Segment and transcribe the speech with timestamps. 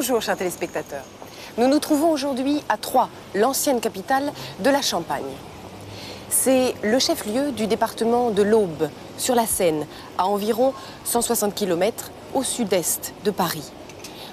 [0.00, 1.04] Bonjour, chers téléspectateurs.
[1.58, 5.36] Nous nous trouvons aujourd'hui à Troyes, l'ancienne capitale de la Champagne.
[6.30, 9.86] C'est le chef-lieu du département de l'Aube, sur la Seine,
[10.16, 10.72] à environ
[11.04, 13.72] 160 km au sud-est de Paris.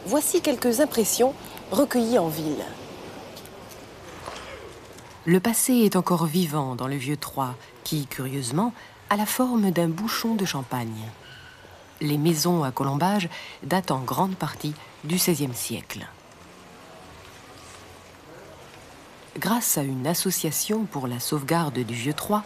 [0.06, 1.34] Voici quelques impressions
[1.72, 2.64] recueillies en ville.
[5.26, 8.72] Le passé est encore vivant dans le vieux Troyes, qui, curieusement,
[9.10, 11.12] a la forme d'un bouchon de champagne.
[12.00, 13.28] Les maisons à colombage
[13.64, 14.74] datent en grande partie
[15.08, 16.06] du XVIe siècle.
[19.40, 22.44] Grâce à une association pour la sauvegarde du vieux Troyes,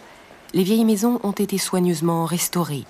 [0.54, 2.84] les vieilles maisons ont été soigneusement restaurées.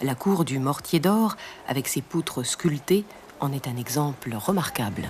[0.00, 3.04] La cour du Mortier d'Or, avec ses poutres sculptées,
[3.40, 5.08] en est un exemple remarquable.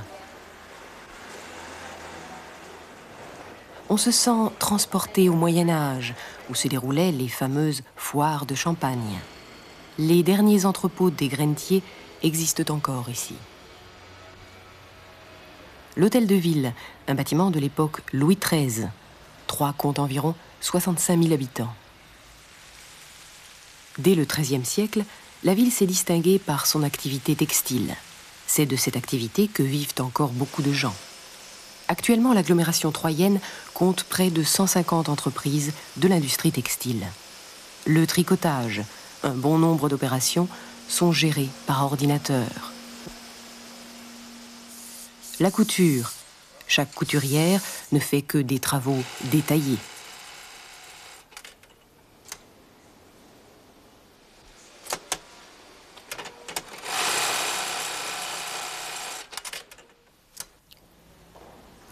[3.88, 6.14] On se sent transporté au Moyen Âge,
[6.50, 9.20] où se déroulaient les fameuses foires de Champagne.
[9.98, 11.82] Les derniers entrepôts des grainetiers
[12.22, 13.36] existent encore ici.
[15.98, 16.72] L'hôtel de ville,
[17.08, 18.86] un bâtiment de l'époque Louis XIII.
[19.48, 21.74] Troyes compte environ 65 000 habitants.
[23.98, 25.04] Dès le XIIIe siècle,
[25.42, 27.96] la ville s'est distinguée par son activité textile.
[28.46, 30.94] C'est de cette activité que vivent encore beaucoup de gens.
[31.88, 33.40] Actuellement, l'agglomération troyenne
[33.74, 37.08] compte près de 150 entreprises de l'industrie textile.
[37.86, 38.82] Le tricotage,
[39.24, 40.46] un bon nombre d'opérations
[40.86, 42.72] sont gérées par ordinateur.
[45.40, 46.10] La couture.
[46.66, 47.60] Chaque couturière
[47.92, 48.98] ne fait que des travaux
[49.30, 49.78] détaillés.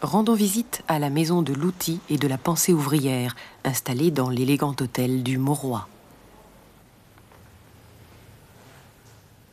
[0.02, 4.74] Rendons visite à la maison de l'outil et de la pensée ouvrière, installée dans l'élégant
[4.80, 5.86] hôtel du Mauroy.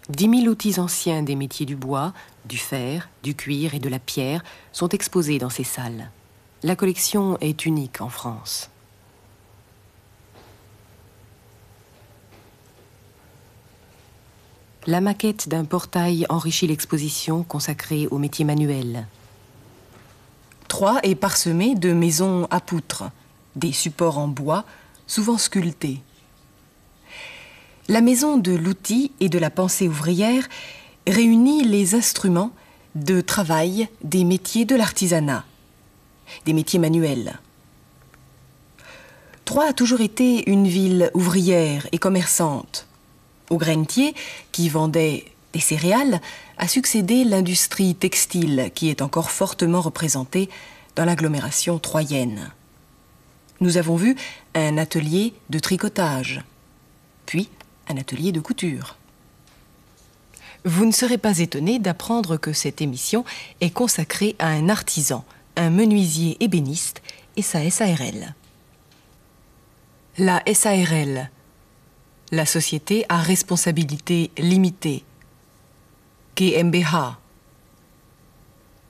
[0.10, 2.14] Dix mille outils anciens des métiers du bois,
[2.46, 4.44] du fer, du cuir et de la pierre
[4.74, 6.12] sont exposés dans ces salles.
[6.62, 8.70] La collection est unique en France.
[14.86, 19.08] La maquette d'un portail enrichit l'exposition consacrée aux métiers manuels.
[20.68, 23.06] Troyes est parsemé de maisons à poutres,
[23.56, 24.66] des supports en bois,
[25.08, 26.02] souvent sculptés.
[27.90, 30.48] La maison de l'outil et de la pensée ouvrière
[31.06, 32.52] réunit les instruments
[32.96, 35.44] de travail des métiers de l'artisanat,
[36.46, 37.40] des métiers manuels.
[39.44, 42.88] Troyes a toujours été une ville ouvrière et commerçante.
[43.50, 44.16] Au grainetier,
[44.54, 46.22] qui vendait des céréales,
[46.58, 50.50] a succédé l'industrie textile, qui est encore fortement représentée
[50.96, 52.50] dans l'agglomération troyenne.
[53.60, 54.16] Nous avons vu
[54.56, 56.42] un atelier de tricotage,
[57.26, 57.50] puis
[57.88, 58.98] un atelier de couture.
[60.66, 63.26] Vous ne serez pas étonné d'apprendre que cette émission
[63.60, 65.26] est consacrée à un artisan,
[65.58, 67.02] un menuisier ébéniste
[67.36, 68.34] et sa SARL.
[70.18, 71.30] La SARL,
[72.32, 75.04] la société à responsabilité limitée.
[76.38, 77.18] GmbH.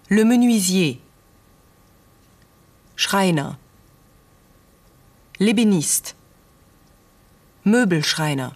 [0.10, 1.02] Le menuisier.
[2.96, 3.50] Schreiner.
[5.40, 6.16] L'ébéniste.
[7.66, 8.50] Möbelschreiner.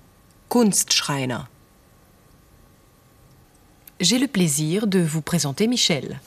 [0.50, 1.40] Kunstschreiner.
[4.00, 6.22] J'ai le plaisir de vous présenter Michel.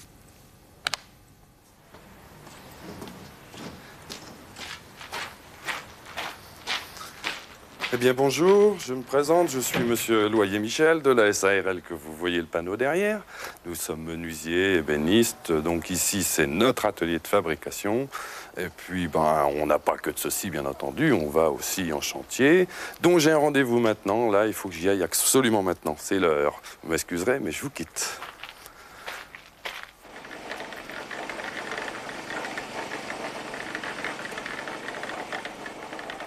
[7.92, 11.92] Eh bien bonjour, je me présente, je suis monsieur Loyer Michel de la SARL que
[11.92, 13.20] vous voyez le panneau derrière.
[13.66, 18.08] Nous sommes menuisiers, ébénistes, donc ici c'est notre atelier de fabrication.
[18.56, 22.00] Et puis ben, on n'a pas que de ceci bien entendu, on va aussi en
[22.00, 22.68] chantier.
[23.00, 26.62] Donc j'ai un rendez-vous maintenant, là il faut que j'y aille absolument maintenant, c'est l'heure.
[26.84, 28.20] Vous m'excuserez mais je vous quitte.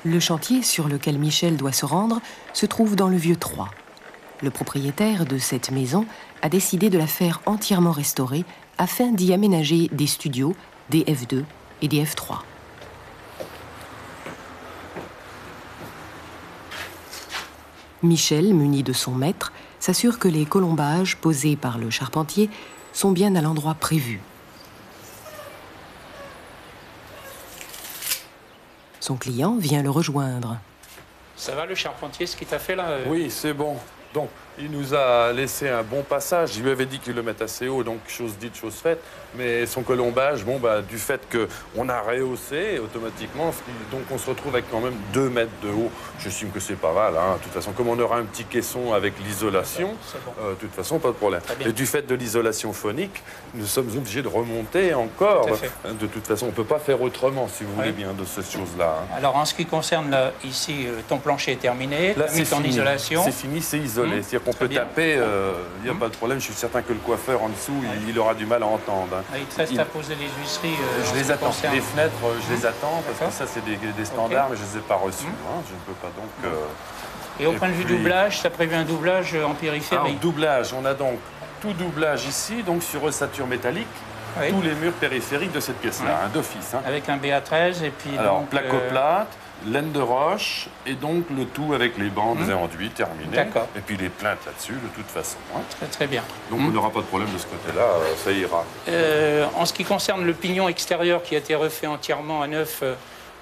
[0.06, 2.20] Le chantier sur lequel Michel doit se rendre
[2.52, 3.70] se trouve dans le vieux Troyes.
[4.42, 6.06] Le propriétaire de cette maison
[6.42, 8.44] a décidé de la faire entièrement restaurer
[8.78, 10.56] afin d'y aménager des studios,
[10.90, 11.46] des F2
[11.82, 12.40] et des F3.
[18.02, 22.50] Michel, muni de son maître, s'assure que les colombages posés par le charpentier
[22.92, 24.20] sont bien à l'endroit prévu.
[29.04, 30.60] Son client vient le rejoindre.
[31.36, 33.76] Ça va le charpentier, ce qu'il t'a fait là euh Oui, c'est bon.
[34.14, 34.30] Donc,
[34.60, 36.54] Il nous a laissé un bon passage.
[36.54, 39.00] Je lui avais dit qu'il le mette assez haut, donc chose dite, chose faite.
[39.36, 41.22] Mais son colombage, bon, bah, du fait
[41.76, 43.52] qu'on a rehaussé automatiquement,
[43.92, 45.90] donc on se retrouve avec quand même 2 mètres de haut.
[46.20, 47.14] J'estime que c'est pas mal.
[47.18, 47.38] Hein.
[47.38, 49.96] De toute façon, comme on aura un petit caisson avec l'isolation,
[50.40, 51.42] euh, de toute façon, pas de problème.
[51.66, 53.24] Et du fait de l'isolation phonique,
[53.56, 55.48] nous sommes obligés de remonter encore.
[56.00, 58.44] De toute façon, on ne peut pas faire autrement, si vous voulez bien, de ces
[58.44, 59.00] choses-là.
[59.02, 59.16] Hein.
[59.18, 63.24] Alors, en ce qui concerne ici, euh, ton plancher est terminé, là, c'est en isolation.
[63.26, 64.22] C'est fini, c'est isolé.
[64.22, 66.00] C'est-à-dire qu'on peut taper, euh, il n'y a hum.
[66.00, 66.40] pas de problème.
[66.40, 67.74] Je suis certain que le coiffeur en dessous,
[68.08, 69.24] il, aura du mal à entendre.
[69.32, 70.76] Ah, il te reste à poser les huisseries.
[71.10, 71.52] je les attends.
[71.74, 72.14] Les fenêtres,
[72.48, 72.72] je les hum.
[72.72, 75.26] attends, parce que ça, c'est des, standards, mais je ne les ai pas reçus.
[75.26, 76.52] Je ne peux pas donc.
[77.40, 80.74] Et au point de vue doublage, tu as prévu un doublage en périphérie Un doublage,
[80.74, 81.18] on a donc
[81.62, 83.88] tout doublage ici, donc sur ossature métallique.
[84.50, 86.74] Tous les murs périphériques de cette pièce-là, un d'office.
[86.74, 86.82] Hein.
[86.88, 88.18] Avec un BA13 et puis.
[88.18, 89.53] Alors, donc, placoplate, euh...
[89.68, 92.50] laine de roche, et donc le tout avec les bandes mmh.
[92.50, 92.92] et enduits.
[93.00, 95.38] Et puis les plaintes là-dessus, de toute façon.
[95.56, 95.62] Hein.
[95.78, 96.24] Très, très bien.
[96.50, 98.66] Donc on n'aura pas de problème de ce côté-là, euh, ça ira.
[98.90, 102.80] Euh, en ce qui concerne le pignon extérieur qui a été refait entièrement à neuf,
[102.84, 102.96] euh,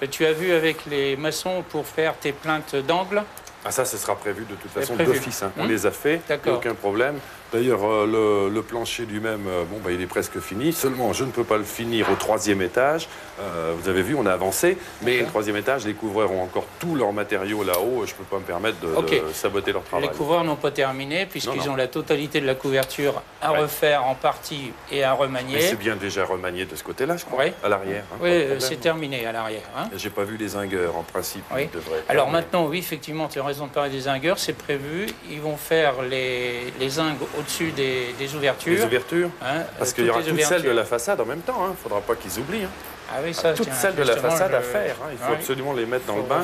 [0.10, 3.24] tu as vu avec les maçons pour faire tes plaintes d'angle
[3.64, 5.44] ah ça, ce sera prévu de toute façon d'office.
[5.44, 5.52] Hein.
[5.56, 5.70] On mmh.
[5.70, 7.20] les a fait, aucun problème.
[7.52, 10.72] D'ailleurs, euh, le, plancher lui-même, euh, bon, bah, il est presque fini.
[10.72, 13.10] Seulement, je ne peux pas le finir au troisième étage.
[13.42, 14.78] Euh, vous avez vu, on a avancé.
[15.02, 18.06] Mais le troisième étage, les couvreurs ont encore tous leurs matériaux là-haut.
[18.06, 18.88] Je ne peux pas me permettre de,
[19.34, 20.08] saboter leur travail.
[20.08, 24.16] Les couvreurs n'ont pas terminé, puisqu'ils ont la totalité de la couverture à refaire en
[24.16, 25.60] partie et à remanier.
[25.60, 28.04] c'est bien déjà remanié de ce côté-là, je crois, à l'arrière.
[28.14, 29.62] Hein, oui, c'est terminé à l'arrière.
[29.76, 29.90] Hein.
[29.96, 31.44] J'ai pas vu les zingueurs, en principe.
[32.08, 35.08] Alors maintenant, oui, effectivement, tu as raison de parler des zingueurs, c'est prévu.
[35.30, 38.74] Ils vont faire les, les zingues au-dessus des, ouvertures.
[38.74, 41.58] Les ouvertures hein, Parce qu'il y aura toutes celles de la façade en même temps.
[41.60, 41.70] Il hein.
[41.72, 42.64] ne faudra pas qu'ils oublient.
[42.64, 42.70] Hein.
[43.14, 44.96] Ah oui, ça, toutes celles de la façade à faire.
[45.12, 46.44] Il faut absolument les mettre dans le bain,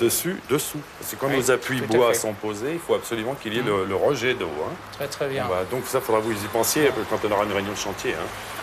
[0.00, 0.80] dessus, dessous.
[0.98, 3.96] Parce que quand nos appuis bois sont posés, il faut absolument qu'il y ait le,
[3.96, 4.50] rejet d'eau.
[4.92, 5.46] Très très bien.
[5.70, 8.14] donc ça, il faudra que vous y pensiez quand on aura une réunion de chantier.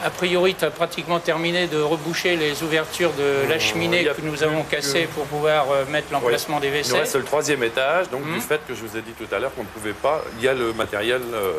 [0.04, 4.44] A priori, tu as pratiquement terminé de reboucher les ouvertures de la cheminée que nous
[4.44, 6.88] avons cassées pour pouvoir euh, mettre l'emplacement des WC.
[6.88, 8.42] Il nous reste le troisième étage, donc du hmm.
[8.42, 10.48] fait que je vous ai dit tout à l'heure qu'on ne pouvait pas, il y
[10.48, 11.54] a le matériel euh,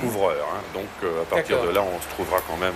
[0.00, 0.46] couvreur.
[0.72, 2.72] Donc euh, à partir de là, on se trouvera quand même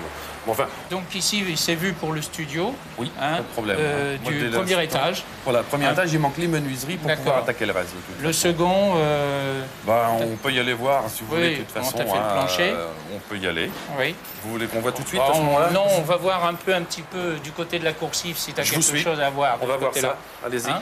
[0.91, 2.75] donc ici, c'est vu pour le studio.
[2.99, 3.77] Oui, hein, pas de problème.
[3.81, 5.25] Euh, du premier étage.
[5.45, 5.93] Voilà, premier hein?
[5.93, 7.95] étage, il manque les menuiseries pour pouvoir attaquer le reste.
[8.21, 8.95] Le second.
[8.97, 11.57] Euh, bah, on peut y aller voir si vous voulez.
[11.57, 12.71] De toute façon, fait le hein, plancher.
[12.71, 13.71] Euh, on peut y aller.
[13.99, 14.15] Oui.
[14.43, 16.83] Vous voulez qu'on voit tout de suite bah, Non, on va voir un peu, un
[16.83, 19.59] petit peu du côté de la coursive si tu as quelque chose à voir.
[19.61, 20.17] On va voir ça.
[20.45, 20.73] Allez-y.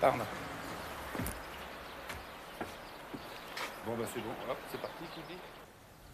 [0.00, 0.24] Pardon.
[3.86, 4.54] Bon, bah, c'est bon.
[4.70, 4.94] c'est parti.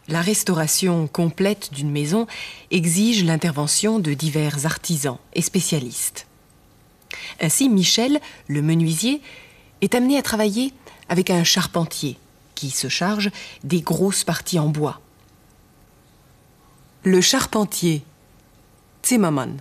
[0.09, 2.29] La restauration complète d'une maison
[2.71, 6.27] exige l'intervention de divers artisans et spécialistes.
[7.41, 9.21] Ainsi, Michel, le menuisier,
[9.81, 10.73] est amené à travailler
[11.09, 12.19] avec un charpentier
[12.55, 13.31] qui se charge
[13.65, 15.01] des grosses parties en bois.
[17.03, 18.03] Le charpentier,
[19.05, 19.61] Zimmermann.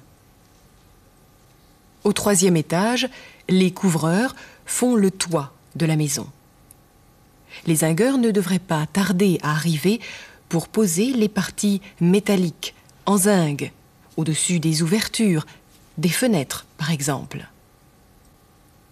[2.03, 3.09] Au troisième étage,
[3.49, 6.27] les couvreurs font le toit de la maison.
[7.67, 9.99] Les zingueurs ne devraient pas tarder à arriver
[10.55, 13.73] pour poser les parties métalliques en zinc
[14.15, 15.45] au-dessus des ouvertures,
[15.97, 17.45] des fenêtres par exemple.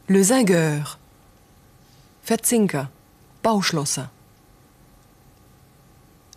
[0.08, 1.00] Le zingueur,
[2.28, 2.88] Verzinker,
[3.44, 4.10] Bauschlosser.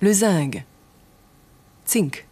[0.01, 0.65] Le zinc,
[1.89, 2.29] Zink.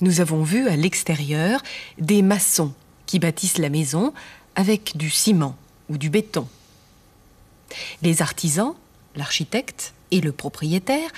[0.00, 1.60] Nous avons vu à l'extérieur
[1.98, 2.72] des maçons
[3.06, 4.14] qui bâtissent la maison
[4.54, 5.56] avec du ciment
[5.88, 6.46] ou du béton.
[8.00, 8.76] Les artisans,
[9.16, 11.10] l'architecte, et le propriétaire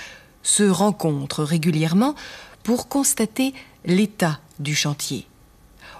[0.43, 2.15] se rencontrent régulièrement
[2.63, 3.53] pour constater
[3.85, 5.27] l'état du chantier.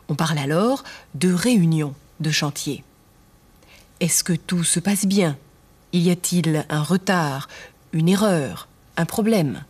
[0.09, 0.83] On parle alors
[1.15, 2.83] de réunion de chantier.
[3.99, 5.37] Est-ce que tout se passe bien?
[5.93, 7.47] Y a-t-il un retard,
[7.93, 8.67] une erreur,
[8.97, 9.63] un problème?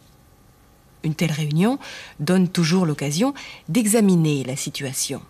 [1.04, 1.80] Une telle réunion
[2.20, 3.34] donne toujours l'occasion
[3.70, 5.22] d'examiner la situation.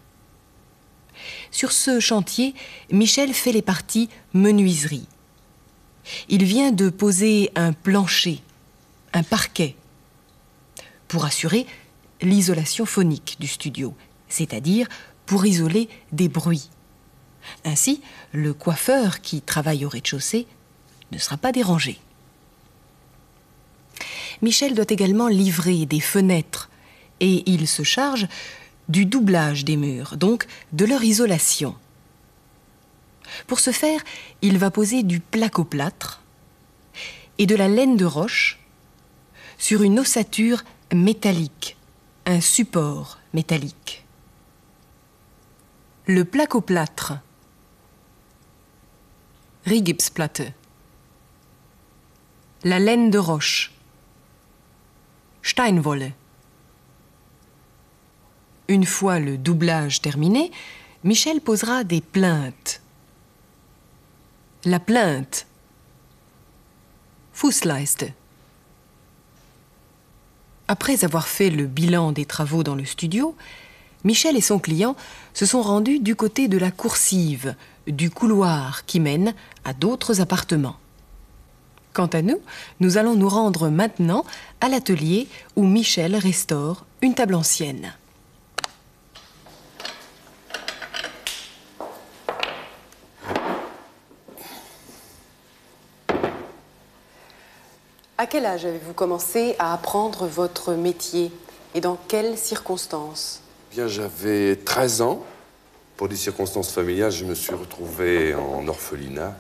[1.52, 2.56] Sur ce chantier,
[2.92, 5.08] Michel fait les parties menuiserie,
[6.30, 8.42] il vient de poser un plancher,
[9.14, 9.76] un parquet,
[11.08, 11.66] pour assurer
[12.22, 13.94] l'isolation phonique du studio,
[14.30, 14.88] c'est-à-dire
[15.26, 16.70] pour isoler des bruits.
[17.66, 20.48] Ainsi, le coiffeur qui travaille au rez-de-chaussée
[21.12, 22.00] ne sera pas dérangé.
[24.42, 26.70] Michel doit également livrer des fenêtres
[27.20, 28.28] et il se charge
[28.90, 31.76] du doublage des murs, donc de leur isolation.
[33.48, 34.02] Pour ce faire,
[34.42, 36.22] il va poser du placoplâtre
[37.38, 38.60] et de la laine de roche
[39.58, 41.78] sur une ossature métallique,
[42.26, 44.06] un support métallique.
[46.08, 47.14] Le placoplâtre,
[49.66, 50.42] Rigipsplatte,
[52.64, 53.72] La laine de roche.
[55.44, 56.12] Steinwolle.
[58.68, 60.52] Une fois le doublage terminé,
[61.04, 62.82] Michel posera des plaintes.
[64.64, 65.48] La plainte.
[67.34, 68.06] Fußleiste.
[70.68, 73.36] Après avoir fait le bilan des travaux dans le studio,
[74.04, 74.96] Michel et son client
[75.34, 77.56] se sont rendus du côté de la coursive,
[77.88, 79.34] du couloir qui mène
[79.66, 80.78] à d'autres appartements.
[81.94, 82.40] Quant à nous,
[82.80, 84.24] nous allons nous rendre maintenant
[84.60, 87.96] à l'atelier où Michel restaure une table ancienne.
[98.22, 101.32] À quel âge avez-vous commencé à apprendre votre métier
[101.74, 103.42] et dans quelles circonstances?
[103.72, 105.26] Bien, j'avais 13 ans.
[105.98, 109.36] Pour des circonstances familiales, je me suis retrouvé en orphelinat,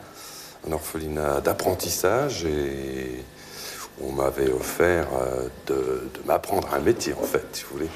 [0.67, 3.23] un orphelinat d'apprentissage et
[4.01, 7.89] on m'avait offert euh, de, m'apprendre un métier, en fait, si vous voulez.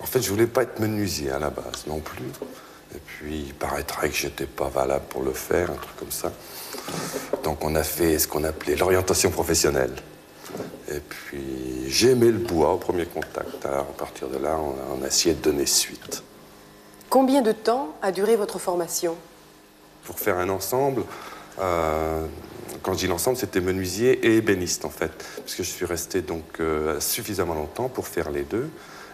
[0.00, 2.30] En fait, je voulais pas être menuisier à la base non plus.
[2.94, 6.30] Et puis, il paraîtrait que j'étais pas valable pour le faire, un truc comme ça.
[7.42, 9.90] Donc, on a fait ce qu'on appelait l'orientation professionnelle.
[10.88, 13.64] Et puis j'ai aimé le bois au premier contact.
[13.66, 16.22] à partir de là, on a, essayé de donner suite.
[17.08, 19.16] Combien de temps a duré votre formation?
[20.04, 21.02] Pour faire un ensemble,
[21.60, 22.26] euh,
[22.82, 25.12] quand je dis l'ensemble, c'était menuisier et ébéniste en fait.
[25.36, 28.70] Parce que je suis resté donc euh, suffisamment longtemps pour faire les deux,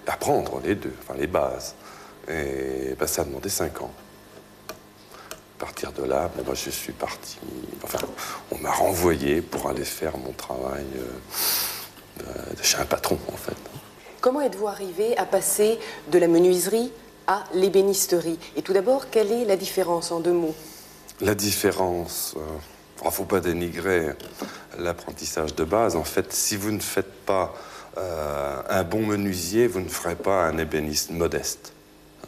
[0.07, 1.75] apprendre les deux, enfin les bases.
[2.29, 3.93] Et ben, ça a demandé cinq ans.
[5.57, 7.39] À partir de là, ben, je suis parti.
[7.83, 7.99] Enfin,
[8.51, 10.85] on m'a renvoyé pour aller faire mon travail.
[10.97, 13.57] Euh, de chez un patron, en fait.
[14.21, 15.79] Comment êtes-vous arrivé à passer
[16.11, 16.91] de la menuiserie
[17.27, 18.39] à l'ébénisterie?
[18.57, 20.55] Et tout d'abord, quelle est la différence en deux mots?
[21.21, 24.11] La différence, il euh, ne faut pas dénigrer
[24.79, 25.97] l'apprentissage de base.
[25.97, 27.55] En fait, si vous ne faites pas
[27.99, 31.73] euh, un bon menuisier, vous ne ferez pas un ébéniste modeste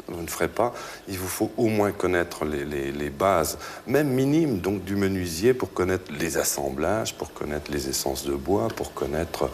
[0.06, 0.72] vous ne ferez pas.
[1.08, 6.12] Il vous faut au moins connaître les, bases, même minimes, donc du menuisier, pour connaître
[6.18, 9.50] les assemblages, pour connaître les essences de bois, pour connaître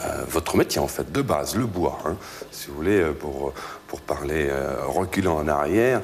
[0.00, 1.98] euh, votre métier, en fait, de base, le bois.
[2.04, 2.16] Hein.
[2.50, 3.52] si vous voulez, euh, pour,
[3.88, 6.02] pour parler euh, reculant en arrière,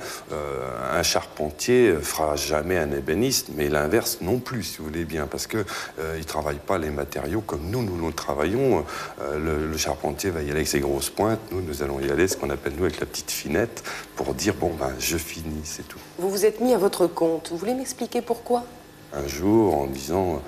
[0.92, 5.46] un charpentier fera jamais un ébéniste, mais l'inverse non plus, si vous voulez bien, parce
[5.46, 5.64] qu'il
[5.98, 8.84] il ne travaille pas les matériaux comme nous, nous, nous travaillons.
[9.20, 12.26] Le, le, charpentier va y aller avec ses grosses pointes, nous, nous allons y aller,
[12.26, 13.84] ce qu'on appelle, nous, avec la petite finette,
[14.16, 16.00] pour dire, bon, ben, je finis, c'est tout.
[16.18, 17.50] Vous vous êtes mis à votre compte.
[17.50, 18.64] Vous voulez m'expliquer pourquoi?
[19.12, 20.42] Un jour, en disant,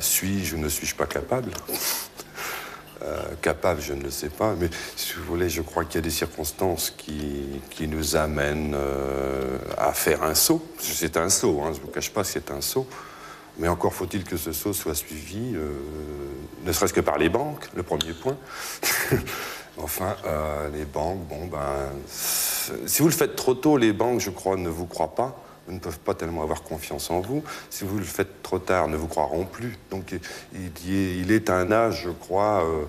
[0.00, 1.50] suis-je ou ne suis-je pas capable?
[3.02, 5.98] Euh, capable, je ne le sais pas, mais si vous voulez, je crois qu'il y
[5.98, 10.62] a des circonstances qui, qui nous amènent euh, à faire un saut.
[10.78, 12.86] C'est un saut, hein, je ne vous cache pas, c'est un saut.
[13.58, 15.72] Mais encore faut-il que ce saut soit suivi, euh,
[16.64, 18.36] ne serait-ce que par les banques, le premier point.
[19.78, 20.16] enfin,
[20.72, 24.68] les banques, bon, ben, si vous le faites trop tôt, les banques, je crois, ne
[24.68, 25.36] vous croient pas
[25.68, 27.42] ne peuvent pas tellement avoir confiance en vous.
[27.70, 29.78] Si vous le faites trop tard, ne vous croiront plus.
[29.90, 30.14] Donc
[30.52, 32.84] il, est un âge, je crois, euh,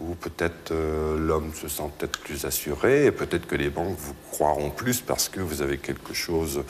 [0.00, 4.14] où peut-être euh, l'homme se sent peut-être plus assuré, et peut-être que les banques vous
[4.30, 6.62] croiront plus parce que vous avez quelque chose,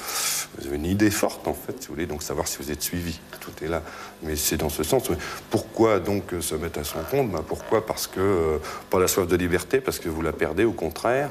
[0.59, 2.83] vous avez une idée forte en fait, si vous voulez, donc savoir si vous êtes
[2.83, 3.21] suivi.
[3.41, 3.83] Tout est là.
[4.23, 5.11] Mais c'est dans ce sens.
[5.51, 7.31] Pourquoi donc se mettre à son compte?
[7.31, 7.85] Ben, Pourquoi?
[7.87, 8.59] Parce que, euh,
[8.91, 11.31] pas la soif de liberté, parce que vous la perdez, au contraire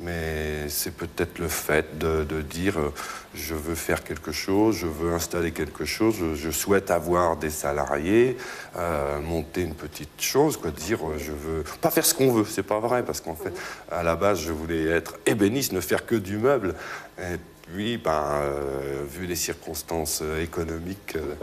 [0.00, 2.92] mais c'est peut-être le fait de, dire euh,
[3.34, 8.36] je veux faire quelque chose, je veux installer quelque chose, je, souhaite avoir des salariés,
[8.76, 12.44] euh, monter une petite chose, quoi, dire euh, je veux pas faire ce qu'on veut,
[12.44, 13.52] c'est pas vrai parce qu'en fait
[13.90, 16.74] à la base je voulais être ébéniste, ne faire que du meuble,
[17.18, 17.36] et
[17.70, 18.42] puis ben,
[19.08, 21.16] vu les circonstances économiques.
[21.16, 21.34] Euh,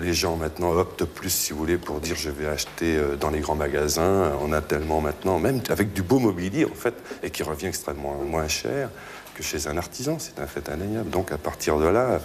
[0.00, 3.30] les gens maintenant optent plus, si vous voulez, pour dire je vais acheter euh, dans
[3.30, 4.32] les grands magasins.
[4.40, 8.14] On a tellement maintenant, même avec du beau mobilier en fait, et qui revient extrêmement
[8.14, 8.90] moins cher
[9.34, 10.18] que chez un artisan.
[10.18, 11.10] C'est un fait indéniable.
[11.10, 12.20] Donc à partir de là,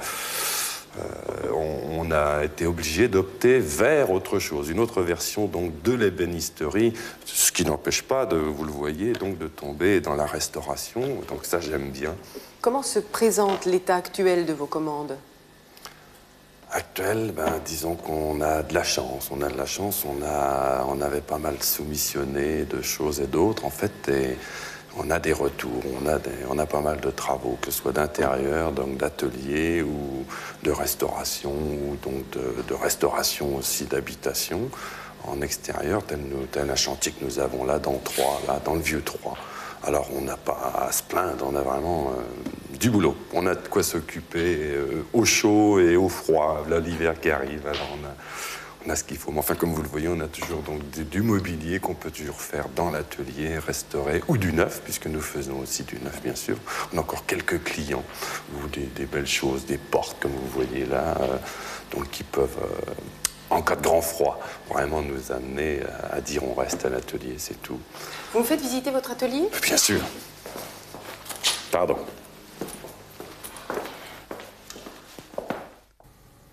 [0.99, 6.93] euh, on, a été obligé d'opter vers autre chose, une autre version donc de l'ébénisterie,
[7.25, 11.01] ce qui n'empêche pas, de, vous le voyez, donc de tomber dans la restauration.
[11.27, 12.13] Donc ça, j'aime bien.
[12.61, 15.17] Comment se présente l'état actuel de vos commandes?
[16.73, 19.29] Actuel, ben, disons qu'on a de la chance.
[19.31, 23.27] On a de la chance, on, a, on avait pas mal soumissionné de choses et
[23.27, 24.37] d'autres, en fait, et
[24.97, 27.91] on a des retours, on a, on a pas mal de travaux, que ce soit
[27.91, 30.25] d'intérieur, donc d'atelier ou
[30.63, 34.69] de restauration, ou donc de, restauration aussi d'habitation
[35.25, 36.19] en extérieur, tel,
[36.51, 39.37] tel, un chantier que nous avons là dans Troyes, là dans le vieux Troyes.
[39.85, 42.21] Alors on n'a pas à se plaindre, on a vraiment euh,
[42.79, 43.15] du boulot.
[43.33, 47.65] On a de quoi s'occuper euh, au chaud et au froid, là l'hiver qui arrive.
[47.67, 47.97] Alors
[48.85, 49.31] on a ce qu'il faut.
[49.31, 52.41] Mais enfin, comme vous le voyez, on a toujours donc du mobilier qu'on peut toujours
[52.41, 56.57] faire dans l'atelier, restaurer, ou du neuf, puisque nous faisons aussi du neuf, bien sûr.
[56.93, 58.03] On a encore quelques clients,
[58.55, 61.37] ou des, belles choses, des portes, comme vous voyez là, euh,
[61.91, 62.91] donc qui peuvent, euh,
[63.49, 64.39] en cas de grand froid,
[64.69, 67.79] vraiment nous amener à dire on reste à l'atelier, c'est tout.
[68.33, 69.47] Vous me faites visiter votre atelier?
[69.61, 70.01] Bien sûr.
[71.71, 71.97] Pardon.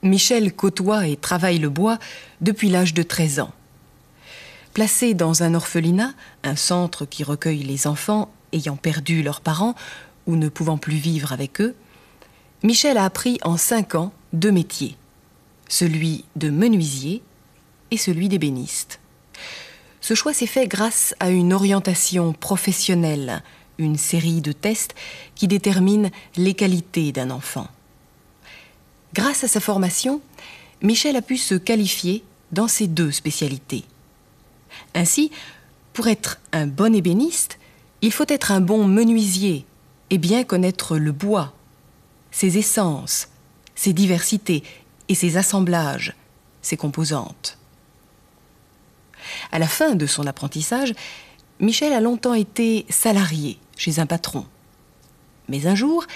[0.02, 1.98] Michel côtoie et travaille le bois
[2.40, 3.52] depuis l'âge de 13 ans.
[4.72, 9.74] Placé dans un orphelinat, un centre qui recueille les enfants ayant perdu leurs parents
[10.26, 11.74] ou ne pouvant plus vivre avec eux,
[12.62, 14.96] Michel a appris en 5 ans deux métiers,
[15.68, 17.22] celui de menuisier
[17.90, 19.00] et celui d'ébéniste.
[20.00, 23.42] Ce choix s'est fait grâce à une orientation professionnelle,
[23.78, 24.94] une série de tests
[25.34, 27.68] qui déterminent les qualités d'un enfant.
[29.14, 30.20] Grâce à sa formation,
[30.82, 33.84] Michel a pu se qualifier dans ces deux spécialités.
[34.94, 35.30] Ainsi,
[35.92, 37.58] pour être un bon ébéniste,
[38.02, 39.66] il faut être un bon menuisier
[40.10, 41.52] et bien connaître le bois,
[42.30, 43.28] ses essences,
[43.74, 44.62] ses diversités
[45.08, 46.14] et ses assemblages,
[46.62, 47.58] ses composantes.
[49.52, 50.94] À la fin de son apprentissage,
[51.58, 54.46] Michel a longtemps été salarié chez un patron.
[55.48, 56.06] Mais un jour,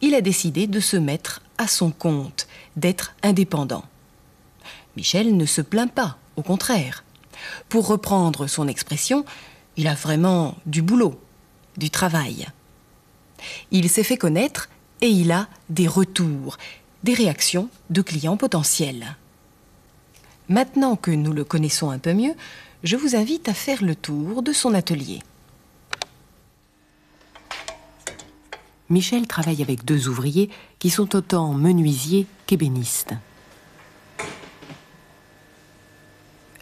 [0.00, 2.46] il a décidé de se mettre à son compte,
[2.76, 3.84] d'être indépendant.
[4.96, 7.04] Michel ne se plaint pas, au contraire.
[7.68, 9.24] Pour reprendre son expression,
[9.76, 11.20] il a vraiment du boulot,
[11.76, 12.46] du travail.
[13.70, 14.68] Il s'est fait connaître
[15.00, 16.56] et il a des retours,
[17.04, 19.16] des réactions de clients potentiels.
[20.48, 22.34] Maintenant que nous le connaissons un peu mieux,
[22.84, 25.20] je vous invite à faire le tour de son atelier.
[28.88, 33.14] Michel travaille avec deux ouvriers qui sont autant menuisiers qu'ébénistes.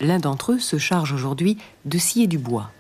[0.00, 2.70] L'un d'entre eux se charge aujourd'hui de scier du bois.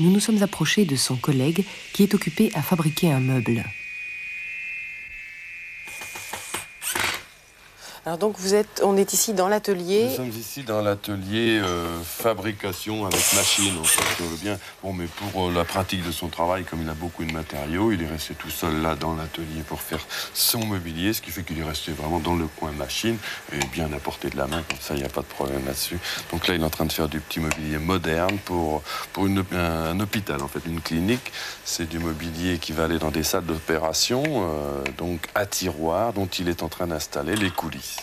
[0.00, 3.64] Nous nous sommes approchés de son collègue qui est occupé à fabriquer un meuble.
[8.06, 10.04] Alors donc vous êtes, on est ici dans l'atelier.
[10.04, 14.60] Nous sommes ici dans l'atelier euh, fabrication avec machine, en fait, bien.
[14.84, 17.90] Bon, mais pour euh, la pratique de son travail, comme il a beaucoup de matériaux,
[17.90, 19.98] il est resté tout seul là dans l'atelier pour faire
[20.34, 23.18] son mobilier, ce qui fait qu'il est resté vraiment dans le coin machine
[23.52, 25.66] et bien à portée de la main, comme ça il n'y a pas de problème
[25.66, 25.98] là-dessus.
[26.30, 29.44] Donc là, il est en train de faire du petit mobilier moderne pour, pour une,
[29.52, 31.32] un, hôpital, en fait, une clinique.
[31.64, 36.26] C'est du mobilier qui va aller dans des salles d'opération, euh, donc à tiroir, dont
[36.26, 37.95] il est en train d'installer les coulisses.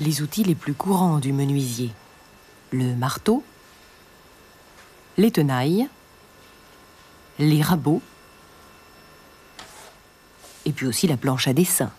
[0.00, 1.90] Les outils les plus courants du menuisier.
[2.72, 3.44] Le marteau,
[5.18, 5.88] les tenailles,
[7.38, 8.02] les rabots,
[10.64, 11.90] et puis aussi la planche à dessin.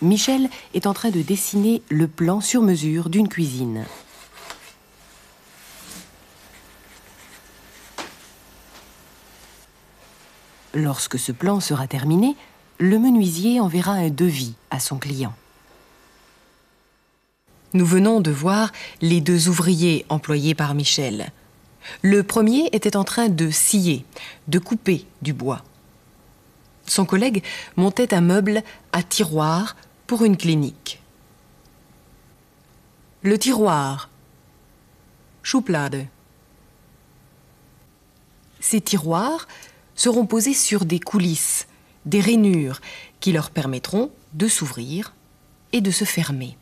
[0.00, 3.84] Michel est en train de dessiner le plan sur mesure d'une cuisine.
[10.74, 12.34] Lorsque ce plan sera terminé,
[12.78, 15.34] le menuisier enverra un devis à son client.
[17.74, 21.32] Nous venons de voir les deux ouvriers employés par Michel.
[22.02, 24.04] Le premier était en train de scier,
[24.48, 25.62] de couper du bois.
[26.86, 27.42] Son collègue
[27.76, 31.00] montait un meuble à tiroir pour une clinique.
[33.22, 34.10] Le tiroir.
[35.42, 36.06] Schublade.
[38.60, 39.48] Ces tiroirs
[39.94, 41.66] seront posés sur des coulisses,
[42.04, 42.80] des rainures
[43.20, 45.14] qui leur permettront de s'ouvrir
[45.72, 46.56] et de se fermer.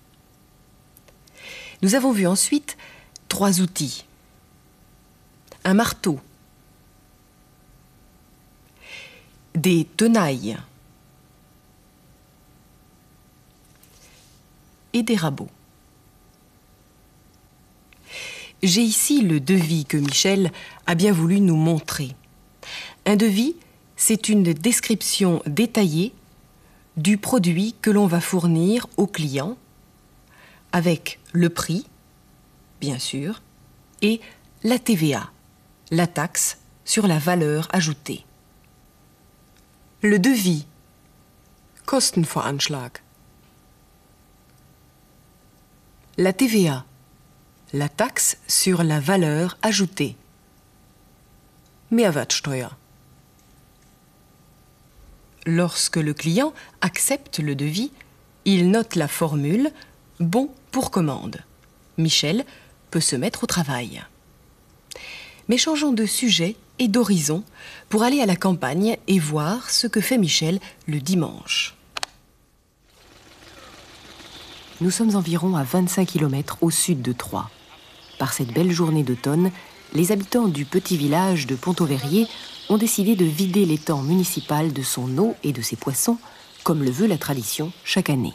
[1.83, 2.77] Nous avons vu ensuite
[3.29, 4.05] trois outils.
[5.65, 6.19] Un marteau,
[9.55, 10.57] des tenailles
[14.93, 15.51] et des rabots.
[18.63, 20.53] J'ai ici le devis que Michel
[20.87, 22.15] a bien voulu nous montrer.
[23.07, 23.57] Un devis,
[23.97, 26.13] c'est une description détaillée
[26.97, 29.57] du produit que l'on va fournir au client
[30.73, 31.87] avec le prix,
[32.81, 33.43] bien sûr,
[34.03, 34.21] et
[34.63, 35.31] la TVA,
[35.91, 38.25] la taxe sur la valeur ajoutée.
[40.03, 40.67] Le devis,
[41.87, 42.93] Kostenvoranschlag.
[46.17, 46.85] La TVA,
[47.73, 50.17] la taxe sur la valeur ajoutée.
[51.91, 52.69] Mehrwertsteuer.
[55.47, 57.93] Lorsque le client accepte le devis,
[58.45, 59.71] il note la formule
[60.21, 61.39] Bon pour commande.
[61.97, 62.45] Michel
[62.91, 64.03] peut se mettre au travail.
[65.49, 67.43] Mais changeons de sujet et d'horizon
[67.89, 71.75] pour aller à la campagne et voir ce que fait Michel le dimanche.
[74.83, 77.49] Nous sommes environ à 25 km au sud de Troyes.
[78.19, 79.51] Par cette belle journée d'automne,
[79.95, 82.27] les habitants du petit village de Pontoverrier
[82.69, 86.19] ont décidé de vider l'étang municipal de son eau et de ses poissons,
[86.63, 88.35] comme le veut la tradition chaque année.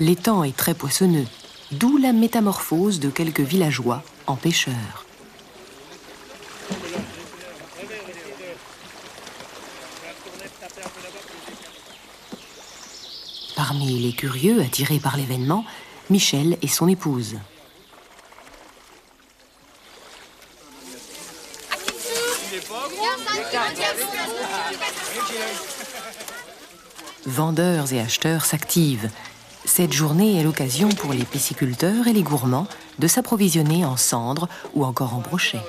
[0.00, 1.26] L'étang est très poissonneux,
[1.72, 5.04] d'où la métamorphose de quelques villageois en pêcheurs.
[13.56, 15.66] Parmi les curieux attirés par l'événement,
[16.08, 17.36] Michel et son épouse.
[27.26, 29.10] Vendeurs et acheteurs s'activent.
[29.64, 32.66] Cette journée est l'occasion pour les pisciculteurs et les gourmands
[32.98, 35.60] de s'approvisionner en cendres ou encore en brochets.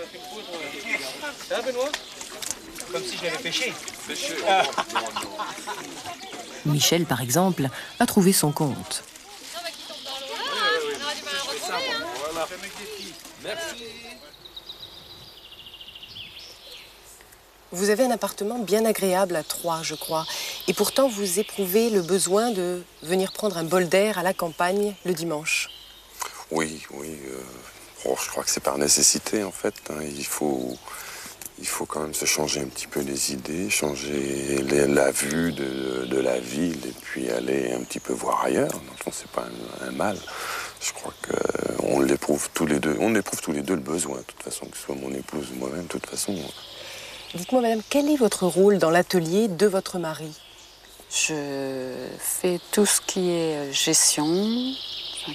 [2.91, 3.73] Comme si je l'avais pêché.
[6.65, 9.03] Michel, par exemple, a trouvé son compte.
[17.71, 20.25] Vous avez un appartement bien agréable à Troyes, je crois.
[20.67, 24.93] Et pourtant, vous éprouvez le besoin de venir prendre un bol d'air à la campagne
[25.05, 25.69] le dimanche.
[26.51, 27.17] Oui, oui.
[27.27, 27.41] Euh,
[28.05, 29.75] oh, je crois que c'est par nécessité, en fait.
[29.89, 30.01] Hein.
[30.03, 30.77] Il faut
[31.61, 36.19] il faut quand même se changer un petit peu les idées, changer la vue de,
[36.19, 38.71] la ville et puis aller un petit peu voir ailleurs.
[39.05, 39.45] Ce c'est pas
[39.85, 40.17] un, mal.
[40.81, 41.13] Je crois
[41.77, 42.97] qu'on l'éprouve tous les deux.
[42.99, 45.49] On éprouve tous les deux le besoin, de toute façon, que ce soit mon épouse
[45.53, 46.35] ou moi-même, de toute façon.
[47.33, 50.33] Dites-moi, madame, quel est votre rôle dans l'atelier de votre mari?
[51.09, 54.25] Je fais tout ce qui est gestion,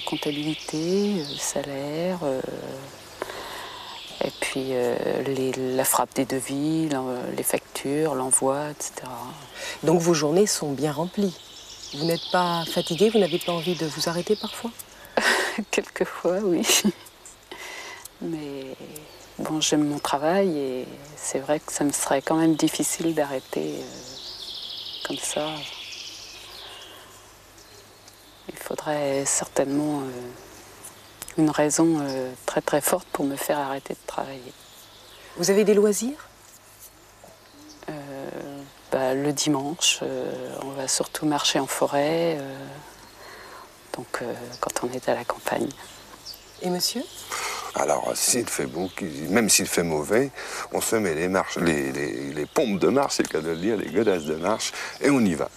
[0.05, 2.19] comptabilité, euh, salaire.
[2.21, 2.39] Euh,
[4.23, 6.87] et puis euh, la frappe des devis,
[7.35, 9.07] les factures, l'envoi, etc.
[9.81, 11.35] Donc vos journées sont bien remplies.
[11.95, 14.69] Vous n'êtes pas fatigué Vous n'avez pas envie de vous arrêter parfois?
[15.71, 16.61] Quelquefois, oui.
[18.21, 18.75] Mais
[19.39, 23.75] bon, j'aime mon travail et c'est vrai que ça me serait quand même difficile d'arrêter
[23.79, 25.49] euh, comme ça.
[28.49, 30.01] Il faudrait certainement...
[30.01, 30.11] Euh,
[31.39, 34.53] une raison euh, très très forte pour me faire arrêter de travailler.
[35.35, 36.17] Vous avez des loisirs?
[38.91, 39.99] Bah, Le dimanche,
[40.63, 42.39] on va surtout marcher en forêt,
[43.93, 44.23] donc
[44.59, 45.69] quand on est à la campagne.
[46.63, 47.03] Et monsieur?
[47.75, 48.89] Alors, s'il fait beau,
[49.29, 50.31] même s'il fait mauvais,
[50.73, 53.77] on se met les marches, les, pompes de marche, c'est le cas de le dire,
[53.77, 55.49] les godasses de marche, et on y va.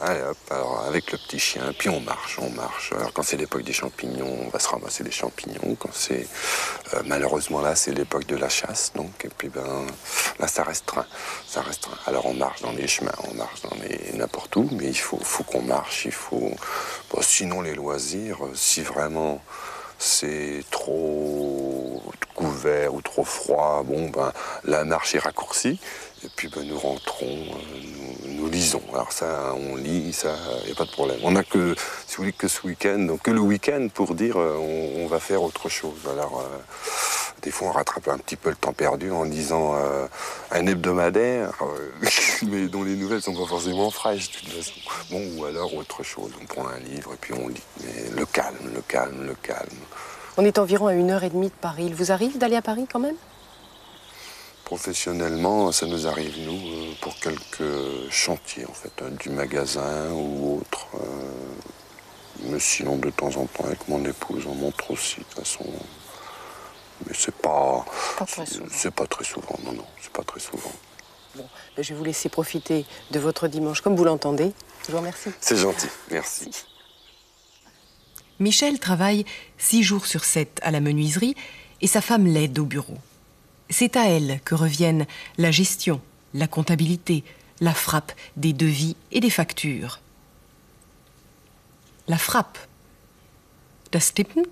[0.51, 2.92] alors, avec le petit chien, puis on marche, on marche.
[2.92, 5.77] Alors, quand c'est l'époque des champignons, on va se ramasser des champignons.
[5.79, 6.27] Quand c'est,
[6.94, 9.87] euh, malheureusement, là, c'est l'époque de la chasse, donc, et puis, ben,
[10.38, 11.07] là, ça restreint.
[11.46, 11.62] Ça.
[12.07, 15.18] Alors, on marche dans les chemins, on marche dans les, n'importe où, mais il faut,
[15.23, 16.53] faut qu'on marche, il faut.
[17.20, 19.40] sinon, les loisirs, si vraiment
[20.00, 22.02] c'est trop
[22.34, 24.32] couvert ou trop froid, bon ben
[24.64, 25.78] la marche est raccourcie.
[26.24, 28.82] Et puis ben, nous rentrons, euh, nous, lisons.
[28.92, 31.18] Alors ça, on lit, ça, il n'y a pas de problème.
[31.22, 31.74] On n'a que,
[32.06, 34.56] si vous voulez, que ce week-end, donc que le week-end pour dire euh,
[34.96, 36.00] on, va faire autre chose.
[36.10, 36.58] Alors euh,
[37.42, 40.07] des fois, on rattrape un petit peu le temps perdu en lisant euh,
[40.50, 42.09] un hebdomadaire, euh,
[42.46, 44.72] mais dont les nouvelles sont pas forcément fraîches de toute façon.
[45.11, 46.31] Bon, ou alors autre chose.
[46.40, 47.62] On prend un livre et puis on lit.
[47.83, 49.68] Mais le calme, le calme, le calme.
[50.37, 51.85] On est environ à une heure et demie de Paris.
[51.87, 53.16] Il vous arrive d'aller à Paris quand même?
[54.64, 60.61] Professionnellement, ça nous arrive, nous, euh, pour quelques chantiers, en fait, hein, du magasin ou
[60.61, 60.87] autre.
[62.44, 65.64] mais sinon, de temps en temps, avec mon épouse, on montre aussi, de toute façon.
[67.06, 67.84] Mais c'est pas.
[68.70, 70.72] C'est pas très souvent, non, non, c'est pas très souvent.
[71.34, 74.52] Bon, ben, je vais vous laisser profiter de votre dimanche comme vous l'entendez.
[74.86, 75.30] Je vous remercie.
[75.40, 76.50] C'est gentil, merci.
[78.38, 79.24] Michel travaille
[79.58, 81.36] six jours sur sept à la menuiserie
[81.80, 82.98] et sa femme l'aide au bureau.
[83.68, 85.06] C'est à elle que reviennent
[85.38, 86.00] la gestion,
[86.34, 87.22] la comptabilité,
[87.60, 90.00] la frappe des devis et des factures.
[92.08, 92.58] La frappe.
[93.92, 94.44] Das Tippen,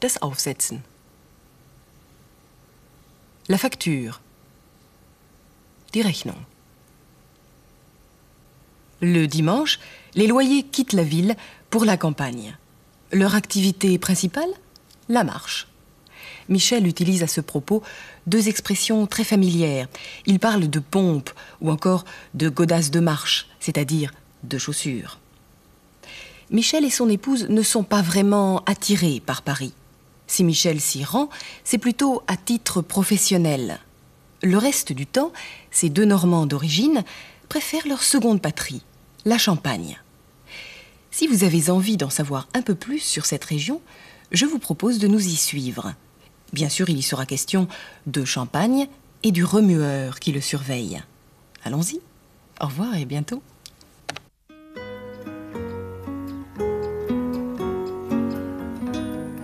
[0.00, 0.82] das Aufsetzen.
[3.48, 4.20] La facture.
[5.92, 6.36] Die Rechnung.
[9.00, 9.80] Le dimanche,
[10.14, 11.36] les loyers quittent la ville
[11.68, 12.56] pour la campagne.
[13.12, 14.50] Leur activité principale
[15.08, 15.66] La marche.
[16.48, 17.82] Michel utilise à ce propos
[18.26, 19.88] deux expressions très familières.
[20.26, 24.12] Il parle de pompe ou encore de godasse de marche, c'est-à-dire
[24.44, 25.18] de chaussures.
[26.50, 29.72] Michel et son épouse ne sont pas vraiment attirés par Paris.
[30.30, 31.28] Si Michel s'y rend,
[31.64, 33.80] c'est plutôt à titre professionnel.
[34.44, 35.32] Le reste du temps,
[35.72, 37.02] ces deux Normands d'origine
[37.48, 38.82] préfèrent leur seconde patrie,
[39.24, 40.00] la Champagne.
[41.10, 43.82] Si vous avez envie d'en savoir un peu plus sur cette région,
[44.30, 45.94] je vous propose de nous y suivre.
[46.52, 47.66] Bien sûr, il y sera question
[48.06, 48.86] de Champagne
[49.24, 51.02] et du remueur qui le surveille.
[51.64, 52.00] Allons-y.
[52.60, 53.42] Au revoir et bientôt.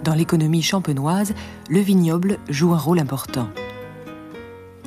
[0.07, 1.35] Dans l'économie champenoise,
[1.69, 3.49] le vignoble joue un rôle important.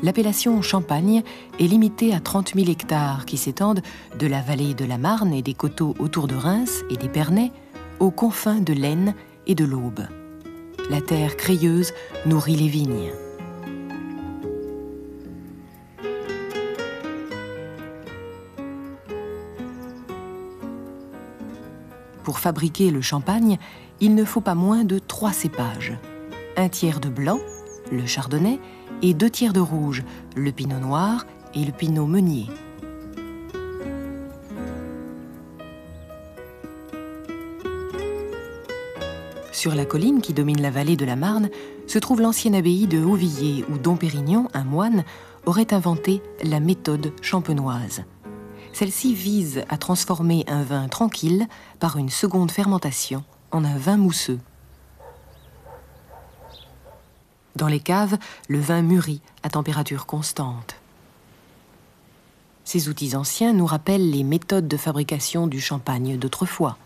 [0.02, 1.24] L'appellation Champagne
[1.60, 3.82] est limitée à 30 000 hectares qui s'étendent
[4.18, 7.52] de la vallée de la Marne et des coteaux autour de Reims et des Pernets
[8.00, 9.14] aux confins de l'Aisne
[9.46, 10.08] et de l'Aube.
[10.90, 11.92] La terre crayeuse
[12.26, 13.12] nourrit les vignes.
[22.24, 23.58] Pour fabriquer le champagne,
[24.02, 25.98] il ne faut pas moins de trois cépages.
[26.58, 27.40] Un tiers de blanc,
[27.92, 28.60] le chardonnay,
[29.02, 30.04] et deux tiers de rouge,
[30.36, 32.48] le pinot noir et le pinot meunier.
[39.52, 41.50] Sur la colline qui domine la vallée de la Marne
[41.86, 45.04] se trouve l'ancienne abbaye de Hauvillers où Dom Pérignon, un moine,
[45.46, 48.04] aurait inventé la méthode champenoise.
[48.72, 51.48] Celle-ci vise à transformer un vin tranquille
[51.80, 54.40] par une seconde fermentation en un vin mousseux.
[57.56, 60.76] Dans les caves, le vin mûrit à température constante.
[62.64, 66.78] Ces outils anciens nous rappellent les méthodes de fabrication du champagne d'autrefois.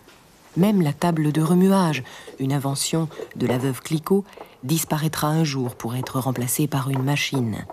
[0.56, 2.04] Même la table de remuage,
[2.40, 4.24] une invention de la veuve Clicquot,
[4.64, 7.66] disparaîtra un jour pour être remplacée par une machine.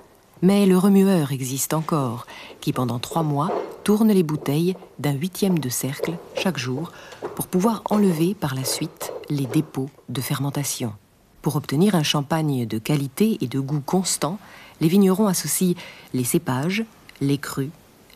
[0.42, 2.26] Mais le remueur existe encore,
[2.60, 3.50] qui pendant trois mois
[3.84, 6.92] tourne les bouteilles d'un huitième de cercle chaque jour
[7.34, 10.94] pour pouvoir enlever par la suite les dépôts de fermentation.
[11.42, 14.38] Pour obtenir un champagne de qualité et de goût constant,
[14.80, 15.74] les vignerons associent
[16.14, 16.84] les cépages,
[17.20, 17.70] les crus,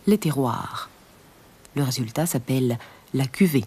[0.06, 0.88] les terroirs.
[1.74, 2.78] Le résultat s'appelle
[3.12, 3.64] la cuvée.